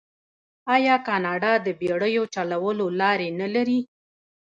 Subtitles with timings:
[0.75, 3.79] آیا کاناډا د بیړیو چلولو لارې نلري؟